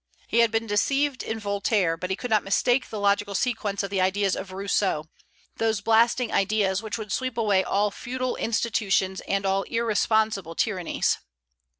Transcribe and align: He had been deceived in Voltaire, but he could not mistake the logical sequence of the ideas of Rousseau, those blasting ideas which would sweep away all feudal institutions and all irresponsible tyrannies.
He 0.27 0.39
had 0.39 0.49
been 0.49 0.65
deceived 0.65 1.21
in 1.21 1.37
Voltaire, 1.39 1.95
but 1.95 2.09
he 2.09 2.15
could 2.15 2.31
not 2.31 2.43
mistake 2.43 2.89
the 2.89 2.99
logical 2.99 3.35
sequence 3.35 3.83
of 3.83 3.91
the 3.91 4.01
ideas 4.01 4.35
of 4.35 4.51
Rousseau, 4.51 5.05
those 5.57 5.79
blasting 5.81 6.31
ideas 6.33 6.81
which 6.81 6.97
would 6.97 7.11
sweep 7.11 7.37
away 7.37 7.63
all 7.63 7.91
feudal 7.91 8.35
institutions 8.35 9.21
and 9.27 9.45
all 9.45 9.61
irresponsible 9.61 10.55
tyrannies. 10.55 11.19